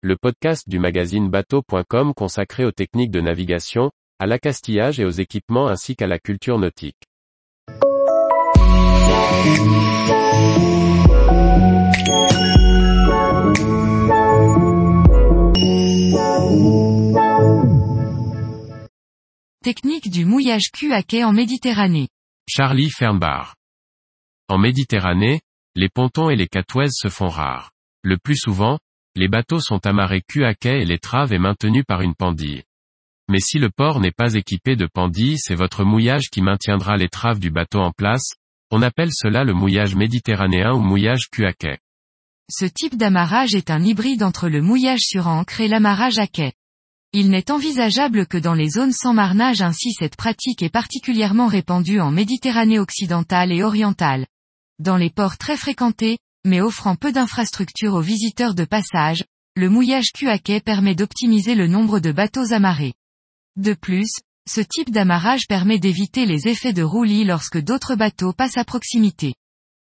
le 0.00 0.16
podcast 0.16 0.68
du 0.68 0.78
magazine 0.78 1.28
bateau.com 1.28 2.14
consacré 2.14 2.64
aux 2.64 2.70
techniques 2.70 3.10
de 3.10 3.20
navigation, 3.20 3.90
à 4.20 4.26
l'accastillage 4.26 5.00
et 5.00 5.04
aux 5.04 5.10
équipements 5.10 5.66
ainsi 5.66 5.96
qu'à 5.96 6.06
la 6.06 6.20
culture 6.20 6.56
nautique. 6.56 7.02
Technique 19.64 20.10
du 20.10 20.24
mouillage 20.24 20.70
cul 20.72 20.92
à 20.92 21.02
quai 21.02 21.24
en 21.24 21.32
Méditerranée. 21.32 22.08
Charlie 22.48 22.90
Fernbar. 22.90 23.56
En 24.48 24.58
Méditerranée, 24.58 25.40
les 25.74 25.88
pontons 25.88 26.30
et 26.30 26.36
les 26.36 26.46
catouaises 26.46 26.94
se 26.94 27.08
font 27.08 27.26
rares. 27.26 27.72
Le 28.02 28.16
plus 28.16 28.36
souvent, 28.36 28.78
les 29.18 29.26
bateaux 29.26 29.58
sont 29.58 29.84
amarrés 29.84 30.22
cul 30.22 30.44
à 30.44 30.54
quai 30.54 30.80
et 30.80 30.84
l'étrave 30.84 31.32
est 31.32 31.40
maintenue 31.40 31.82
par 31.82 32.02
une 32.02 32.14
pendille. 32.14 32.62
Mais 33.28 33.40
si 33.40 33.58
le 33.58 33.68
port 33.68 33.98
n'est 33.98 34.12
pas 34.12 34.34
équipé 34.34 34.76
de 34.76 34.86
pendille, 34.86 35.38
c'est 35.38 35.56
votre 35.56 35.82
mouillage 35.82 36.30
qui 36.30 36.40
maintiendra 36.40 36.96
l'étrave 36.96 37.40
du 37.40 37.50
bateau 37.50 37.80
en 37.80 37.90
place, 37.90 38.34
on 38.70 38.80
appelle 38.80 39.10
cela 39.12 39.42
le 39.42 39.54
mouillage 39.54 39.96
méditerranéen 39.96 40.72
ou 40.72 40.78
mouillage 40.78 41.30
cul 41.32 41.46
à 41.46 41.52
quai. 41.52 41.78
Ce 42.48 42.64
type 42.64 42.96
d'amarrage 42.96 43.56
est 43.56 43.70
un 43.70 43.82
hybride 43.82 44.22
entre 44.22 44.48
le 44.48 44.62
mouillage 44.62 45.02
sur 45.02 45.26
ancre 45.26 45.60
et 45.60 45.68
l'amarrage 45.68 46.20
à 46.20 46.28
quai. 46.28 46.52
Il 47.12 47.28
n'est 47.28 47.50
envisageable 47.50 48.24
que 48.26 48.38
dans 48.38 48.54
les 48.54 48.70
zones 48.70 48.92
sans 48.92 49.14
marnage 49.14 49.62
ainsi 49.62 49.90
cette 49.94 50.16
pratique 50.16 50.62
est 50.62 50.72
particulièrement 50.72 51.48
répandue 51.48 51.98
en 51.98 52.12
Méditerranée 52.12 52.78
occidentale 52.78 53.50
et 53.50 53.64
orientale. 53.64 54.26
Dans 54.78 54.96
les 54.96 55.10
ports 55.10 55.38
très 55.38 55.56
fréquentés, 55.56 56.18
mais 56.48 56.60
offrant 56.60 56.96
peu 56.96 57.12
d'infrastructures 57.12 57.94
aux 57.94 58.00
visiteurs 58.00 58.54
de 58.54 58.64
passage, 58.64 59.24
le 59.54 59.68
mouillage 59.68 60.12
cul 60.12 60.28
quai 60.42 60.60
permet 60.60 60.94
d'optimiser 60.94 61.54
le 61.54 61.66
nombre 61.66 62.00
de 62.00 62.10
bateaux 62.10 62.52
amarrés. 62.52 62.94
De 63.56 63.74
plus, 63.74 64.10
ce 64.48 64.60
type 64.60 64.90
d'amarrage 64.90 65.46
permet 65.46 65.78
d'éviter 65.78 66.26
les 66.26 66.48
effets 66.48 66.72
de 66.72 66.82
roulis 66.82 67.24
lorsque 67.24 67.58
d'autres 67.58 67.94
bateaux 67.94 68.32
passent 68.32 68.56
à 68.56 68.64
proximité. 68.64 69.34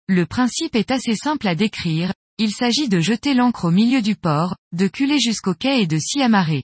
Le 0.07 0.25
principe 0.25 0.75
est 0.75 0.91
assez 0.91 1.15
simple 1.15 1.47
à 1.47 1.55
décrire, 1.55 2.13
il 2.37 2.51
s'agit 2.51 2.89
de 2.89 2.99
jeter 2.99 3.33
l'ancre 3.33 3.65
au 3.65 3.71
milieu 3.71 4.01
du 4.01 4.15
port, 4.15 4.55
de 4.73 4.87
culer 4.87 5.19
jusqu'au 5.19 5.53
quai 5.53 5.81
et 5.81 5.87
de 5.87 5.97
s'y 5.97 6.21
amarrer. 6.21 6.63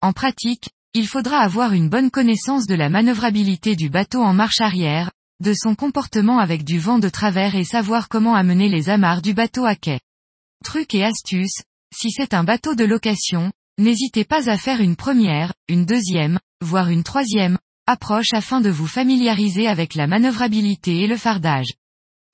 En 0.00 0.12
pratique, 0.12 0.70
il 0.94 1.08
faudra 1.08 1.38
avoir 1.38 1.72
une 1.72 1.88
bonne 1.88 2.10
connaissance 2.10 2.66
de 2.66 2.74
la 2.74 2.88
manœuvrabilité 2.88 3.74
du 3.74 3.90
bateau 3.90 4.22
en 4.22 4.32
marche 4.32 4.60
arrière, 4.60 5.10
de 5.40 5.52
son 5.54 5.74
comportement 5.74 6.38
avec 6.38 6.64
du 6.64 6.78
vent 6.78 6.98
de 6.98 7.08
travers 7.08 7.54
et 7.54 7.64
savoir 7.64 8.08
comment 8.08 8.34
amener 8.34 8.68
les 8.68 8.88
amarres 8.88 9.22
du 9.22 9.34
bateau 9.34 9.64
à 9.64 9.74
quai. 9.74 10.00
Truc 10.64 10.94
et 10.94 11.04
astuce, 11.04 11.62
si 11.94 12.10
c'est 12.10 12.34
un 12.34 12.44
bateau 12.44 12.74
de 12.74 12.84
location, 12.84 13.52
n'hésitez 13.78 14.24
pas 14.24 14.48
à 14.48 14.56
faire 14.56 14.80
une 14.80 14.96
première, 14.96 15.52
une 15.68 15.84
deuxième, 15.84 16.38
voire 16.60 16.88
une 16.88 17.02
troisième, 17.02 17.58
approche 17.86 18.32
afin 18.32 18.60
de 18.60 18.70
vous 18.70 18.86
familiariser 18.86 19.68
avec 19.68 19.94
la 19.94 20.06
manœuvrabilité 20.06 21.00
et 21.00 21.06
le 21.06 21.16
fardage. 21.16 21.74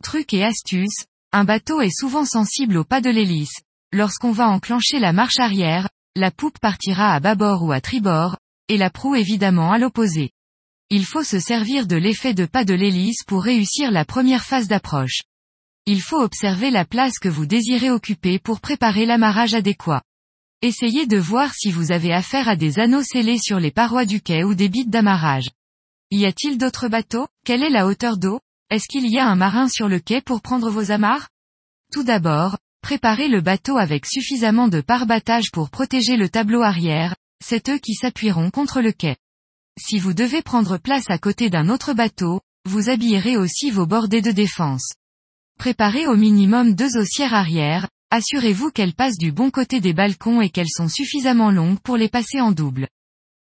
Truc 0.04 0.32
et 0.32 0.44
astuce, 0.44 1.04
un 1.32 1.44
bateau 1.44 1.80
est 1.80 1.96
souvent 1.96 2.24
sensible 2.24 2.76
au 2.76 2.84
pas 2.84 3.00
de 3.00 3.10
l'hélice. 3.10 3.60
Lorsqu'on 3.92 4.32
va 4.32 4.48
enclencher 4.48 4.98
la 4.98 5.12
marche 5.12 5.38
arrière, 5.38 5.88
la 6.16 6.30
poupe 6.30 6.58
partira 6.60 7.12
à 7.12 7.20
bâbord 7.20 7.64
ou 7.64 7.72
à 7.72 7.80
tribord, 7.80 8.36
et 8.68 8.76
la 8.76 8.90
proue 8.90 9.16
évidemment 9.16 9.72
à 9.72 9.78
l'opposé. 9.78 10.30
Il 10.90 11.04
faut 11.04 11.22
se 11.22 11.38
servir 11.38 11.86
de 11.86 11.96
l'effet 11.96 12.34
de 12.34 12.46
pas 12.46 12.64
de 12.64 12.74
l'hélice 12.74 13.22
pour 13.26 13.42
réussir 13.42 13.90
la 13.90 14.04
première 14.04 14.44
phase 14.44 14.68
d'approche. 14.68 15.22
Il 15.86 16.02
faut 16.02 16.20
observer 16.20 16.70
la 16.70 16.84
place 16.84 17.18
que 17.18 17.28
vous 17.28 17.46
désirez 17.46 17.90
occuper 17.90 18.38
pour 18.38 18.60
préparer 18.60 19.06
l'amarrage 19.06 19.54
adéquat. 19.54 20.02
Essayez 20.62 21.06
de 21.06 21.16
voir 21.16 21.54
si 21.54 21.70
vous 21.70 21.92
avez 21.92 22.12
affaire 22.12 22.48
à 22.48 22.56
des 22.56 22.78
anneaux 22.78 23.02
scellés 23.02 23.38
sur 23.38 23.60
les 23.60 23.70
parois 23.70 24.04
du 24.04 24.20
quai 24.20 24.44
ou 24.44 24.54
des 24.54 24.68
bites 24.68 24.90
d'amarrage. 24.90 25.50
Y 26.10 26.26
a-t-il 26.26 26.58
d'autres 26.58 26.88
bateaux? 26.88 27.28
Quelle 27.46 27.62
est 27.62 27.70
la 27.70 27.86
hauteur 27.86 28.18
d'eau? 28.18 28.40
Est-ce 28.68 28.88
qu'il 28.88 29.08
y 29.10 29.18
a 29.18 29.26
un 29.26 29.36
marin 29.36 29.68
sur 29.68 29.88
le 29.88 30.00
quai 30.00 30.20
pour 30.20 30.42
prendre 30.42 30.70
vos 30.70 30.90
amarres? 30.90 31.28
Tout 31.92 32.02
d'abord, 32.02 32.58
Préparez 32.82 33.28
le 33.28 33.40
bateau 33.40 33.76
avec 33.76 34.06
suffisamment 34.06 34.68
de 34.68 34.80
pare-battage 34.80 35.50
pour 35.52 35.70
protéger 35.70 36.16
le 36.16 36.28
tableau 36.28 36.62
arrière, 36.62 37.14
c'est 37.44 37.68
eux 37.68 37.78
qui 37.78 37.94
s'appuieront 37.94 38.50
contre 38.50 38.80
le 38.80 38.92
quai. 38.92 39.16
Si 39.78 39.98
vous 39.98 40.14
devez 40.14 40.42
prendre 40.42 40.78
place 40.78 41.08
à 41.08 41.18
côté 41.18 41.50
d'un 41.50 41.68
autre 41.68 41.92
bateau, 41.92 42.40
vous 42.68 42.88
habillerez 42.88 43.36
aussi 43.36 43.70
vos 43.70 43.86
bordées 43.86 44.22
de 44.22 44.30
défense. 44.30 44.92
Préparez 45.58 46.06
au 46.06 46.16
minimum 46.16 46.74
deux 46.74 46.96
haussières 46.96 47.34
arrière, 47.34 47.88
assurez-vous 48.10 48.70
qu'elles 48.70 48.94
passent 48.94 49.18
du 49.18 49.32
bon 49.32 49.50
côté 49.50 49.80
des 49.80 49.92
balcons 49.92 50.40
et 50.40 50.50
qu'elles 50.50 50.70
sont 50.70 50.88
suffisamment 50.88 51.50
longues 51.50 51.80
pour 51.80 51.96
les 51.96 52.08
passer 52.08 52.40
en 52.40 52.52
double. 52.52 52.88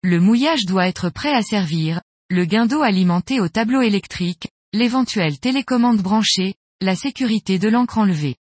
Le 0.03 0.19
mouillage 0.19 0.65
doit 0.65 0.87
être 0.87 1.09
prêt 1.09 1.33
à 1.33 1.41
servir, 1.41 2.01
le 2.29 2.45
guindeau 2.45 2.81
alimenté 2.81 3.39
au 3.39 3.49
tableau 3.49 3.81
électrique, 3.81 4.47
l'éventuelle 4.73 5.39
télécommande 5.39 6.01
branchée, 6.01 6.55
la 6.81 6.95
sécurité 6.95 7.59
de 7.59 7.69
l'encre 7.69 7.97
enlevée. 7.97 8.35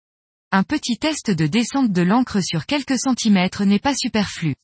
Un 0.53 0.63
petit 0.63 0.97
test 0.99 1.31
de 1.31 1.47
descente 1.47 1.93
de 1.93 2.03
l'encre 2.03 2.43
sur 2.43 2.67
quelques 2.67 2.99
centimètres 2.99 3.65
n'est 3.65 3.79
pas 3.79 3.95
superflu. 3.95 4.55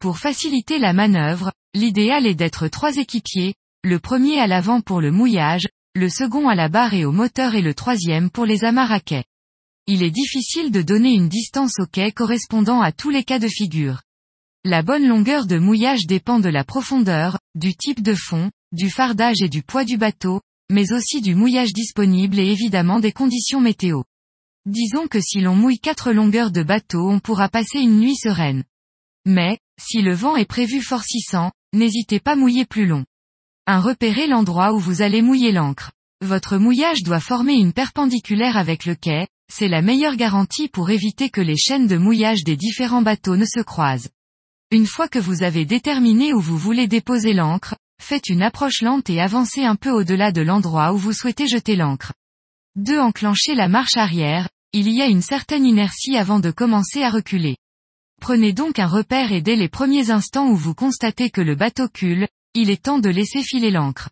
Pour 0.00 0.16
faciliter 0.16 0.78
la 0.78 0.94
manœuvre, 0.94 1.52
l'idéal 1.74 2.26
est 2.26 2.34
d'être 2.34 2.68
trois 2.68 2.96
équipiers, 2.96 3.52
le 3.84 3.98
premier 3.98 4.40
à 4.40 4.46
l'avant 4.46 4.80
pour 4.80 5.02
le 5.02 5.10
mouillage, 5.12 5.68
le 5.94 6.08
second 6.08 6.48
à 6.48 6.54
la 6.54 6.70
barre 6.70 6.94
et 6.94 7.04
au 7.04 7.12
moteur 7.12 7.54
et 7.54 7.60
le 7.60 7.74
troisième 7.74 8.30
pour 8.30 8.46
les 8.46 8.64
amarres. 8.64 9.02
Il 9.86 10.02
est 10.02 10.10
difficile 10.10 10.70
de 10.70 10.80
donner 10.80 11.12
une 11.12 11.28
distance 11.28 11.74
au 11.80 11.84
quai 11.84 12.12
correspondant 12.12 12.80
à 12.80 12.92
tous 12.92 13.10
les 13.10 13.24
cas 13.24 13.38
de 13.38 13.46
figure. 13.46 14.00
La 14.64 14.82
bonne 14.82 15.06
longueur 15.06 15.46
de 15.46 15.58
mouillage 15.58 16.06
dépend 16.06 16.40
de 16.40 16.48
la 16.48 16.64
profondeur, 16.64 17.38
du 17.54 17.74
type 17.74 18.02
de 18.02 18.14
fond, 18.14 18.50
du 18.72 18.88
fardage 18.88 19.42
et 19.42 19.50
du 19.50 19.62
poids 19.62 19.84
du 19.84 19.98
bateau, 19.98 20.40
mais 20.70 20.92
aussi 20.92 21.20
du 21.20 21.34
mouillage 21.34 21.74
disponible 21.74 22.38
et 22.38 22.50
évidemment 22.50 23.00
des 23.00 23.12
conditions 23.12 23.60
météo. 23.60 24.02
Disons 24.64 25.08
que 25.08 25.20
si 25.20 25.40
l'on 25.40 25.56
mouille 25.56 25.78
quatre 25.78 26.10
longueurs 26.10 26.52
de 26.52 26.62
bateau 26.62 27.10
on 27.10 27.20
pourra 27.20 27.50
passer 27.50 27.80
une 27.80 28.00
nuit 28.00 28.16
sereine. 28.16 28.64
Mais, 29.26 29.58
si 29.80 30.02
le 30.02 30.14
vent 30.14 30.36
est 30.36 30.44
prévu 30.44 30.82
forcissant, 30.82 31.52
n'hésitez 31.72 32.20
pas 32.20 32.32
à 32.32 32.36
mouiller 32.36 32.64
plus 32.64 32.86
long. 32.86 33.04
1. 33.66 33.80
Repérez 33.80 34.26
l'endroit 34.26 34.72
où 34.72 34.78
vous 34.78 35.02
allez 35.02 35.22
mouiller 35.22 35.52
l'ancre. 35.52 35.92
Votre 36.22 36.58
mouillage 36.58 37.02
doit 37.02 37.20
former 37.20 37.54
une 37.54 37.72
perpendiculaire 37.72 38.56
avec 38.56 38.84
le 38.84 38.94
quai, 38.94 39.28
c'est 39.50 39.68
la 39.68 39.82
meilleure 39.82 40.16
garantie 40.16 40.68
pour 40.68 40.90
éviter 40.90 41.30
que 41.30 41.40
les 41.40 41.56
chaînes 41.56 41.86
de 41.86 41.96
mouillage 41.96 42.44
des 42.44 42.56
différents 42.56 43.02
bateaux 43.02 43.36
ne 43.36 43.44
se 43.44 43.60
croisent. 43.60 44.10
Une 44.70 44.86
fois 44.86 45.08
que 45.08 45.18
vous 45.18 45.42
avez 45.42 45.64
déterminé 45.64 46.32
où 46.32 46.40
vous 46.40 46.56
voulez 46.56 46.86
déposer 46.86 47.32
l'ancre, 47.32 47.74
faites 48.00 48.28
une 48.28 48.42
approche 48.42 48.82
lente 48.82 49.10
et 49.10 49.20
avancez 49.20 49.64
un 49.64 49.76
peu 49.76 49.90
au-delà 49.90 50.30
de 50.30 50.42
l'endroit 50.42 50.92
où 50.92 50.96
vous 50.96 51.12
souhaitez 51.12 51.48
jeter 51.48 51.74
l'ancre. 51.74 52.12
2. 52.76 53.00
Enclenchez 53.00 53.54
la 53.54 53.68
marche 53.68 53.96
arrière, 53.96 54.48
il 54.72 54.88
y 54.92 55.02
a 55.02 55.06
une 55.06 55.22
certaine 55.22 55.64
inertie 55.64 56.16
avant 56.16 56.38
de 56.38 56.52
commencer 56.52 57.02
à 57.02 57.10
reculer. 57.10 57.56
Prenez 58.20 58.52
donc 58.52 58.78
un 58.78 58.86
repère 58.86 59.32
et 59.32 59.40
dès 59.40 59.56
les 59.56 59.68
premiers 59.68 60.10
instants 60.10 60.50
où 60.50 60.54
vous 60.54 60.74
constatez 60.74 61.30
que 61.30 61.40
le 61.40 61.54
bateau 61.54 61.88
cule, 61.88 62.28
il 62.54 62.68
est 62.68 62.82
temps 62.82 62.98
de 62.98 63.08
laisser 63.08 63.42
filer 63.42 63.70
l'ancre. 63.70 64.10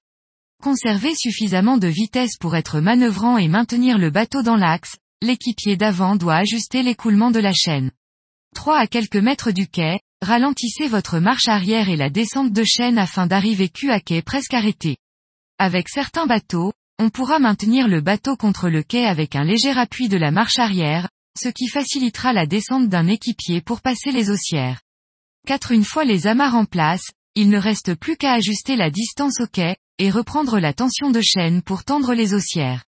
Conservez 0.63 1.15
suffisamment 1.15 1.77
de 1.77 1.89
vitesse 1.89 2.37
pour 2.41 2.57
être 2.57 2.81
manœuvrant 2.81 3.37
et 3.37 3.49
maintenir 3.49 3.99
le 3.99 4.11
bateau 4.11 4.43
dans 4.43 4.57
l'axe, 4.57 4.97
l'équipier 5.23 5.77
d'avant 5.77 6.17
doit 6.17 6.37
ajuster 6.37 6.83
l'écoulement 6.83 7.31
de 7.31 7.39
la 7.39 7.53
chaîne. 7.53 7.91
3 8.55 8.79
à 8.79 8.87
quelques 8.87 9.17
mètres 9.17 9.53
du 9.53 9.69
quai, 9.69 10.01
ralentissez 10.23 10.89
votre 10.89 11.19
marche 11.19 11.49
arrière 11.49 11.91
et 11.91 11.97
la 11.97 12.09
descente 12.09 12.53
de 12.53 12.65
chaîne 12.65 12.99
afin 12.99 13.27
d'arriver 13.27 13.69
cul 13.69 13.91
à 13.91 14.01
quai 14.01 14.23
presque 14.23 14.55
arrêté. 14.55 14.97
Avec 15.59 15.89
certains 15.89 16.27
bateaux, 16.27 16.73
on 16.99 17.11
pourra 17.11 17.39
maintenir 17.39 17.87
le 17.87 18.01
bateau 18.01 18.37
contre 18.37 18.69
le 18.69 18.83
quai 18.83 19.07
avec 19.07 19.37
un 19.37 19.45
léger 19.45 19.71
appui 19.71 20.09
de 20.09 20.17
la 20.17 20.31
marche 20.31 20.59
arrière, 20.59 21.09
ce 21.39 21.49
qui 21.49 21.69
facilitera 21.69 22.33
la 22.33 22.47
descente 22.47 22.89
d'un 22.89 23.07
équipier 23.07 23.61
pour 23.61 23.81
passer 23.81 24.11
les 24.11 24.31
haussières. 24.31 24.81
4. 25.47 25.73
Une 25.73 25.85
fois 25.85 26.05
les 26.05 26.27
amarres 26.27 26.57
en 26.57 26.65
place, 26.65 27.07
il 27.35 27.49
ne 27.49 27.59
reste 27.59 27.95
plus 27.95 28.17
qu'à 28.17 28.33
ajuster 28.33 28.77
la 28.77 28.91
distance 28.91 29.41
au 29.41 29.47
quai, 29.47 29.77
et 29.99 30.11
reprendre 30.11 30.59
la 30.59 30.73
tension 30.73 31.11
de 31.11 31.21
chaîne 31.21 31.63
pour 31.63 31.85
tendre 31.85 32.15
les 32.15 32.35
haussières. 32.35 32.85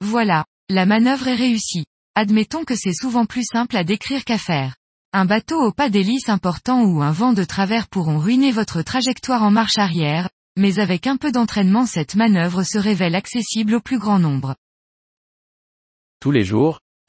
Voilà, 0.00 0.44
la 0.68 0.86
manœuvre 0.86 1.28
est 1.28 1.34
réussie. 1.34 1.84
Admettons 2.14 2.64
que 2.64 2.74
c'est 2.74 2.94
souvent 2.94 3.26
plus 3.26 3.44
simple 3.44 3.76
à 3.76 3.84
décrire 3.84 4.24
qu'à 4.24 4.38
faire. 4.38 4.76
Un 5.12 5.24
bateau 5.24 5.60
au 5.60 5.72
pas 5.72 5.90
d'hélice 5.90 6.28
important 6.28 6.84
ou 6.84 7.02
un 7.02 7.12
vent 7.12 7.32
de 7.32 7.44
travers 7.44 7.88
pourront 7.88 8.18
ruiner 8.18 8.50
votre 8.50 8.82
trajectoire 8.82 9.42
en 9.42 9.50
marche 9.50 9.78
arrière, 9.78 10.28
mais 10.56 10.78
avec 10.78 11.06
un 11.06 11.16
peu 11.16 11.32
d'entraînement 11.32 11.86
cette 11.86 12.14
manœuvre 12.14 12.62
se 12.62 12.78
révèle 12.78 13.14
accessible 13.14 13.74
au 13.74 13.80
plus 13.80 13.98
grand 13.98 14.18
nombre. 14.18 14.56
Tous 16.20 16.30
les 16.30 16.44
jours, 16.44 16.80